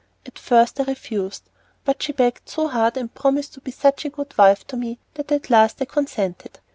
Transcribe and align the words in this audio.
At 0.25 0.39
first 0.39 0.79
I 0.79 0.83
refused, 0.85 1.43
but 1.85 2.01
she 2.01 2.11
begged 2.11 2.49
so 2.49 2.67
hard 2.69 2.97
and 2.97 3.13
promised 3.13 3.53
to 3.53 3.61
be 3.61 3.69
such 3.69 4.03
a 4.03 4.09
good 4.09 4.35
wife 4.35 4.65
to 4.69 4.75
me, 4.75 4.97
that 5.13 5.31
at 5.31 5.51
last 5.51 5.79
I 5.79 5.85
consented. 5.85 6.59